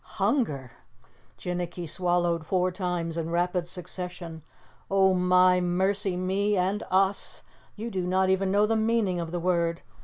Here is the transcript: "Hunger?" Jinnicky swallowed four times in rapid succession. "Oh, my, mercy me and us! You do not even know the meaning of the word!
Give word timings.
"Hunger?" 0.17 0.71
Jinnicky 1.37 1.87
swallowed 1.87 2.43
four 2.43 2.71
times 2.71 3.17
in 3.17 3.29
rapid 3.29 3.67
succession. 3.67 4.41
"Oh, 4.89 5.13
my, 5.13 5.59
mercy 5.61 6.17
me 6.17 6.57
and 6.57 6.81
us! 6.89 7.43
You 7.75 7.91
do 7.91 8.07
not 8.07 8.27
even 8.27 8.49
know 8.49 8.65
the 8.65 8.75
meaning 8.75 9.19
of 9.19 9.29
the 9.29 9.39
word! 9.39 9.83